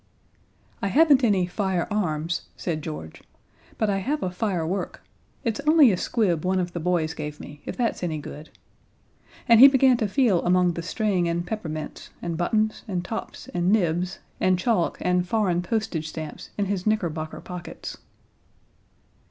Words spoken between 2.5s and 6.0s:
said George, "but I have a fire_work_. It's only a